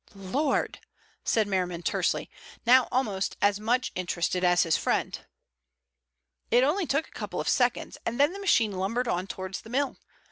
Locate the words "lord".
0.15-0.79